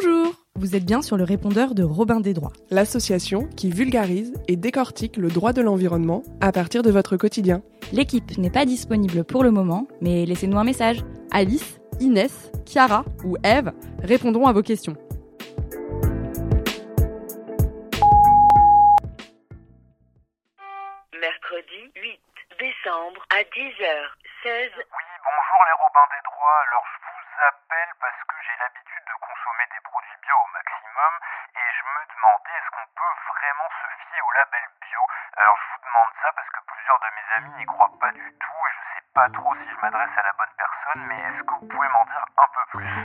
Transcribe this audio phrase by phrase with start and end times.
[0.00, 2.52] Bonjour Vous êtes bien sur le répondeur de Robin des Droits.
[2.70, 7.62] L'association qui vulgarise et décortique le droit de l'environnement à partir de votre quotidien.
[7.92, 10.98] L'équipe n'est pas disponible pour le moment, mais laissez-nous un message.
[11.32, 14.94] Alice, Inès, Chiara ou Eve répondront à vos questions.
[21.12, 22.20] Mercredi 8
[22.60, 24.70] décembre à 10h16.
[24.74, 26.58] Oui, bonjour les Robins des Droits.
[26.66, 31.12] Alors je vous appelle parce que j'ai l'habitude de consommer des produits bio au maximum
[31.68, 35.02] et je me demandais est-ce qu'on peut vraiment se fier au label bio?
[35.36, 38.24] Alors je vous demande ça parce que plusieurs de mes amis n'y croient pas du
[38.24, 41.44] tout et je sais pas trop si je m'adresse à la bonne personne, mais est-ce
[41.44, 42.96] que vous pouvez m'en dire un peu plus?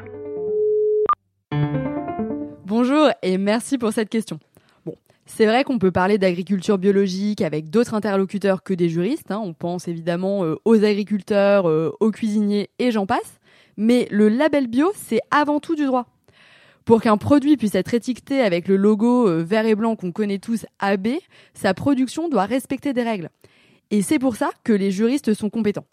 [2.64, 4.40] Bonjour et merci pour cette question.
[4.86, 9.32] Bon, c'est vrai qu'on peut parler d'agriculture biologique avec d'autres interlocuteurs que des juristes.
[9.32, 9.42] hein.
[9.44, 13.40] On pense évidemment euh, aux agriculteurs, euh, aux cuisiniers et j'en passe.
[13.76, 16.06] Mais le label bio, c'est avant tout du droit.
[16.86, 20.40] Pour qu'un produit puisse être étiqueté avec le logo euh, vert et blanc qu'on connaît
[20.40, 21.08] tous AB,
[21.54, 23.30] sa production doit respecter des règles.
[23.90, 25.86] Et c'est pour ça que les juristes sont compétents.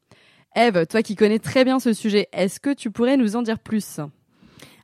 [0.57, 3.61] Eve, toi qui connais très bien ce sujet, est-ce que tu pourrais nous en dire
[3.61, 4.01] plus?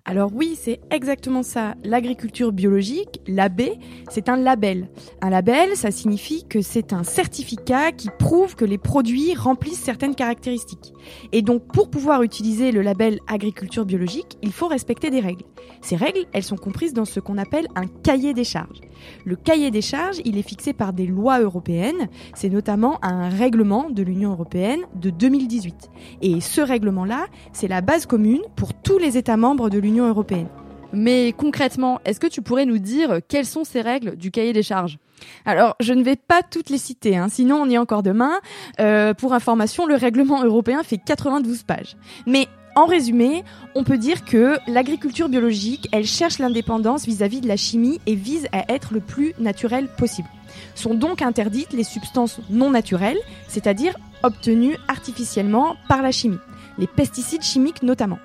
[0.08, 1.74] Alors oui, c'est exactement ça.
[1.82, 3.62] L'agriculture biologique, l'AB,
[4.08, 4.88] c'est un label.
[5.20, 10.14] Un label, ça signifie que c'est un certificat qui prouve que les produits remplissent certaines
[10.14, 10.94] caractéristiques.
[11.32, 15.44] Et donc pour pouvoir utiliser le label agriculture biologique, il faut respecter des règles.
[15.82, 18.80] Ces règles, elles sont comprises dans ce qu'on appelle un cahier des charges.
[19.24, 23.90] Le cahier des charges, il est fixé par des lois européennes, c'est notamment un règlement
[23.90, 25.90] de l'Union européenne de 2018.
[26.22, 30.48] Et ce règlement-là, c'est la base commune pour tous les États membres de l'Union européenne.
[30.92, 34.62] Mais concrètement, est-ce que tu pourrais nous dire quelles sont ces règles du cahier des
[34.62, 34.98] charges?
[35.44, 38.32] Alors, je ne vais pas toutes les citer, hein, sinon on y est encore demain.
[38.80, 41.96] Euh, pour information, le règlement européen fait 92 pages.
[42.26, 43.42] Mais en résumé,
[43.74, 48.46] on peut dire que l'agriculture biologique, elle cherche l'indépendance vis-à-vis de la chimie et vise
[48.52, 50.28] à être le plus naturel possible.
[50.74, 56.38] Sont donc interdites les substances non naturelles, c'est-à-dire obtenues artificiellement par la chimie,
[56.78, 58.18] les pesticides chimiques notamment.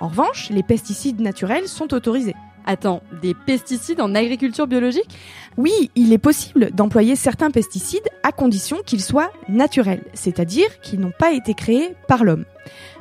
[0.00, 2.34] En revanche, les pesticides naturels sont autorisés.
[2.66, 5.08] Attends, des pesticides en agriculture biologique?
[5.56, 11.12] Oui, il est possible d'employer certains pesticides à condition qu'ils soient naturels, c'est-à-dire qu'ils n'ont
[11.18, 12.44] pas été créés par l'homme.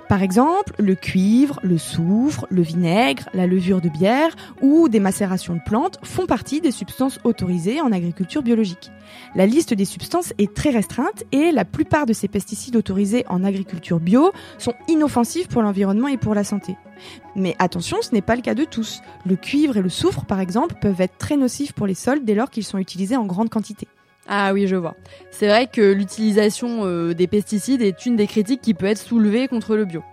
[0.10, 5.56] Par exemple, le cuivre, le soufre, le vinaigre, la levure de bière ou des macérations
[5.56, 8.92] de plantes font partie des substances autorisées en agriculture biologique.
[9.36, 13.44] La liste des substances est très restreinte et la plupart de ces pesticides autorisés en
[13.44, 16.78] agriculture bio sont inoffensifs pour l'environnement et pour la santé.
[17.36, 19.02] Mais attention, ce n'est pas le cas de tous.
[19.26, 22.34] Le cuivre et le soufre, par exemple, peuvent être très nocifs pour les sols dès
[22.34, 23.88] lors qu'ils sont utilisés en grande quantité.
[24.28, 24.96] Ah oui, je vois.
[25.32, 29.48] C'est vrai que l'utilisation euh, des pesticides est une des critiques qui peut être soulevée
[29.48, 30.04] contre le bio.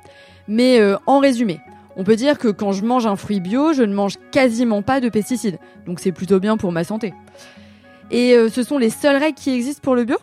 [0.47, 1.59] Mais euh, en résumé,
[1.97, 5.01] on peut dire que quand je mange un fruit bio, je ne mange quasiment pas
[5.01, 5.59] de pesticides.
[5.87, 7.13] Donc c'est plutôt bien pour ma santé.
[8.13, 10.17] Et euh, ce sont les seules règles qui existent pour le bio?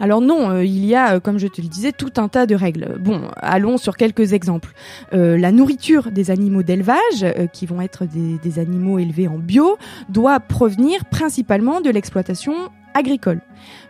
[0.00, 2.96] Alors non, il y a, comme je te le disais, tout un tas de règles.
[2.98, 4.72] Bon, allons sur quelques exemples.
[5.12, 11.04] La nourriture des animaux d'élevage, qui vont être des animaux élevés en bio, doit provenir
[11.04, 12.54] principalement de l'exploitation
[12.94, 13.40] agricole.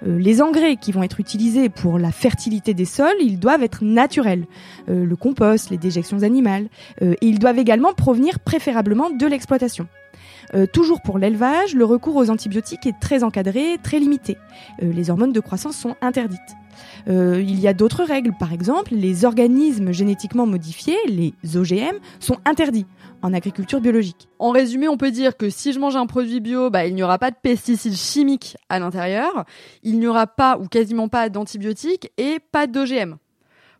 [0.07, 3.85] Euh, les engrais qui vont être utilisés pour la fertilité des sols, ils doivent être
[3.85, 4.47] naturels.
[4.89, 6.69] Euh, le compost, les déjections animales.
[7.03, 9.87] Euh, ils doivent également provenir préférablement de l'exploitation.
[10.73, 14.37] Toujours pour l'élevage, le recours aux antibiotiques est très encadré, très limité.
[14.81, 16.39] Les hormones de croissance sont interdites.
[17.09, 22.39] Euh, il y a d'autres règles, par exemple, les organismes génétiquement modifiés, les OGM, sont
[22.45, 22.87] interdits
[23.23, 24.29] en agriculture biologique.
[24.39, 27.03] En résumé, on peut dire que si je mange un produit bio, bah, il n'y
[27.03, 29.45] aura pas de pesticides chimiques à l'intérieur,
[29.83, 33.17] il n'y aura pas ou quasiment pas d'antibiotiques et pas d'OGM.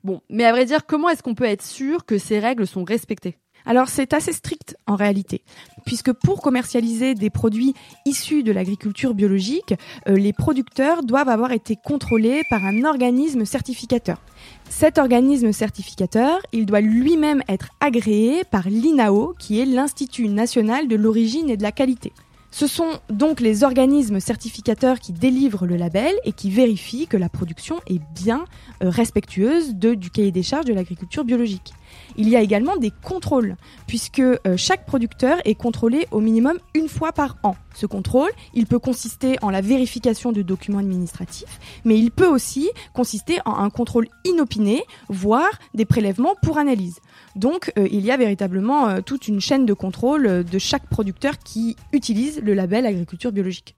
[0.03, 2.85] Bon, mais à vrai dire, comment est-ce qu'on peut être sûr que ces règles sont
[2.85, 3.37] respectées?
[3.67, 5.41] Alors c'est assez strict en réalité,
[5.87, 9.75] puisque pour commercialiser des produits issus de l'agriculture biologique,
[10.07, 14.21] euh, les producteurs doivent avoir été contrôlés par un organisme certificateur.
[14.69, 20.97] Cet organisme certificateur, il doit lui-même être agréé par l'INAO, qui est l'Institut national de
[20.97, 22.13] l'origine et de la qualité.
[22.51, 27.29] Ce sont donc les organismes certificateurs qui délivrent le label et qui vérifient que la
[27.29, 28.45] production est bien
[28.83, 31.73] euh, respectueuse du cahier des charges de l'agriculture biologique.
[32.17, 33.57] Il y a également des contrôles,
[33.87, 37.57] puisque euh, chaque producteur est contrôlé au minimum une fois par an.
[37.75, 42.71] Ce contrôle, il peut consister en la vérification de documents administratifs, mais il peut aussi
[42.93, 47.01] consister en un contrôle inopiné, voire des prélèvements pour analyse.
[47.37, 51.39] Donc euh, il y a véritablement euh, toute une chaîne de contrôle de chaque producteur
[51.39, 53.77] qui utilise le label agriculture biologique.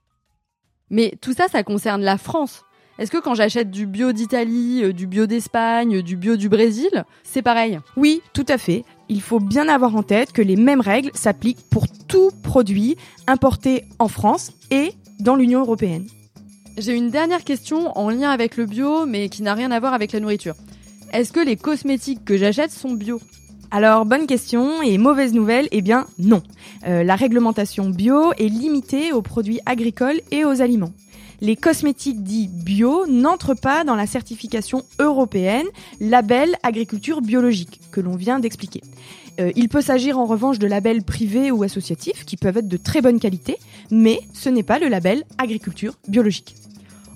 [0.89, 2.63] Mais tout ça, ça concerne la France.
[2.99, 7.05] Est-ce que quand j'achète du bio d'Italie, euh, du bio d'Espagne, du bio du Brésil,
[7.23, 7.79] c'est pareil?
[7.95, 8.85] Oui, tout à fait.
[9.07, 12.97] Il faut bien avoir en tête que les mêmes règles s'appliquent pour tout produit
[13.27, 16.07] importé en France et dans l'Union européenne.
[16.77, 19.93] J'ai une dernière question en lien avec le bio, mais qui n'a rien à voir
[19.93, 20.55] avec la nourriture.
[21.13, 23.21] Est-ce que les cosmétiques que j'achète sont bio?
[23.69, 26.41] Alors, bonne question et mauvaise nouvelle, eh bien non.
[26.87, 30.93] Euh, la réglementation bio est limitée aux produits agricoles et aux aliments.
[31.39, 35.67] Les cosmétiques dits bio n'entrent pas dans la certification européenne
[35.99, 38.81] label agriculture biologique que l'on vient d'expliquer.
[39.39, 42.77] Euh, il peut s'agir en revanche de labels privés ou associatifs qui peuvent être de
[42.77, 43.57] très bonne qualité,
[43.91, 46.55] mais ce n'est pas le label agriculture biologique.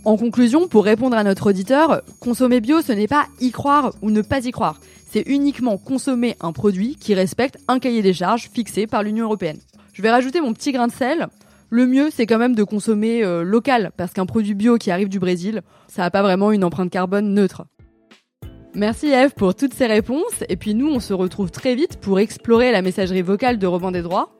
[0.05, 4.11] En conclusion, pour répondre à notre auditeur, consommer bio, ce n'est pas y croire ou
[4.11, 4.79] ne pas y croire.
[5.11, 9.59] C'est uniquement consommer un produit qui respecte un cahier des charges fixé par l'Union européenne.
[9.93, 11.27] Je vais rajouter mon petit grain de sel.
[11.73, 15.07] Le mieux, c'est quand même de consommer euh, local, parce qu'un produit bio qui arrive
[15.07, 17.63] du Brésil, ça n'a pas vraiment une empreinte carbone neutre.
[18.75, 22.19] Merci Eve pour toutes ces réponses, et puis nous, on se retrouve très vite pour
[22.19, 24.37] explorer la messagerie vocale de Robin des Droits.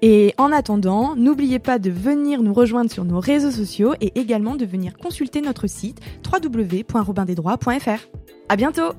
[0.00, 4.56] Et en attendant, n'oubliez pas de venir nous rejoindre sur nos réseaux sociaux et également
[4.56, 8.08] de venir consulter notre site www.robindesdroits.fr.
[8.48, 8.92] À bientôt!